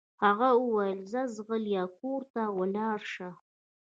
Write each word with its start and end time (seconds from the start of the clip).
هغه 0.23 0.49
وويل 0.61 0.99
ځه 1.11 1.21
ځغله 1.35 1.73
او 1.83 1.89
کور 1.99 2.21
ته 2.33 2.43
ولاړه 2.59 3.07
شه. 3.13 3.29